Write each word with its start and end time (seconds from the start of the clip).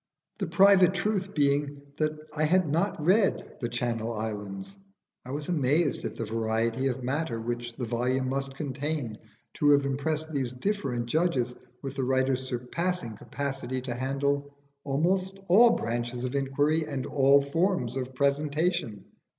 The 0.39 0.47
private 0.47 0.95
truth 0.95 1.35
being 1.35 1.79
that 1.99 2.17
I 2.35 2.45
had 2.45 2.67
not 2.67 2.99
read 3.05 3.57
'The 3.61 3.69
Channel 3.69 4.11
Islands,' 4.11 4.75
I 5.23 5.29
was 5.29 5.47
amazed 5.47 6.03
at 6.05 6.15
the 6.15 6.25
variety 6.25 6.87
of 6.87 7.03
matter 7.03 7.39
which 7.39 7.75
the 7.75 7.85
volume 7.85 8.27
must 8.27 8.55
contain 8.55 9.19
to 9.59 9.69
have 9.69 9.85
impressed 9.85 10.33
these 10.33 10.51
different 10.53 11.05
judges 11.05 11.53
with 11.83 11.95
the 11.97 12.03
writer's 12.03 12.41
surpassing 12.41 13.15
capacity 13.15 13.79
to 13.83 13.93
handle 13.93 14.57
almost 14.83 15.37
all 15.47 15.75
branches 15.75 16.23
of 16.23 16.33
inquiry 16.33 16.83
and 16.83 17.05
all 17.05 17.39
forms 17.39 17.95
of 17.95 18.15
presentation. 18.15 19.05